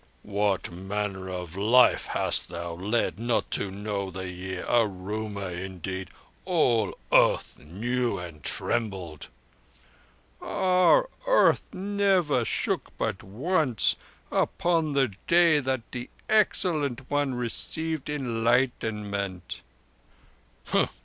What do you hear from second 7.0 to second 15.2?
earth knew, and trembled!" "Our earth never shook but once—upon the